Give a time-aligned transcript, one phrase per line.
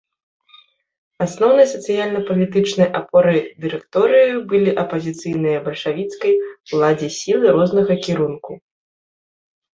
[1.25, 6.33] Асноўнай сацыяльна-палітычнай апорай дырэкторыі былі апазіцыйныя бальшавіцкай
[6.71, 8.51] уладзе сілы рознага кірунку.